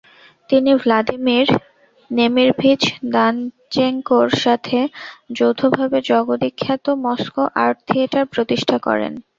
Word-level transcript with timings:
তিনি 0.49 0.71
ভ্লাদিমির 0.81 1.47
নেমিরভিচ-দানচেঙ্কোর 2.11 3.47
সাথে 4.43 4.79
যৌথভাবে 5.37 5.97
জগদ্বিখ্যাত 6.09 6.85
মস্কো 7.03 7.43
আর্ট 7.63 7.77
থিয়েটার 7.87 8.25
প্রতিষ্ঠা 8.33 8.77
করেন। 8.87 9.13